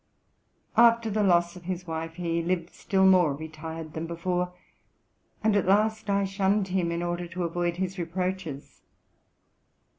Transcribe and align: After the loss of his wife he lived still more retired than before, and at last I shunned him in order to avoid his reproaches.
After 0.77 1.11
the 1.11 1.21
loss 1.21 1.55
of 1.55 1.65
his 1.65 1.85
wife 1.85 2.15
he 2.15 2.41
lived 2.41 2.73
still 2.73 3.05
more 3.05 3.35
retired 3.35 3.93
than 3.93 4.07
before, 4.07 4.51
and 5.43 5.55
at 5.55 5.67
last 5.67 6.09
I 6.09 6.25
shunned 6.25 6.69
him 6.69 6.91
in 6.91 7.03
order 7.03 7.27
to 7.27 7.43
avoid 7.43 7.77
his 7.77 7.99
reproaches. 7.99 8.81